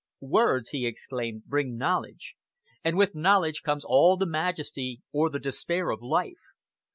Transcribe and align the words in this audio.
"Words," 0.23 0.71
he 0.71 0.87
exclaimed, 0.87 1.43
"bring 1.45 1.77
knowledge, 1.77 2.33
and 2.83 2.97
with 2.97 3.13
knowledge 3.13 3.61
comes 3.61 3.85
all 3.85 4.17
the 4.17 4.25
majesty 4.25 4.99
or 5.11 5.29
the 5.29 5.37
despair 5.37 5.91
of 5.91 6.01
life. 6.01 6.41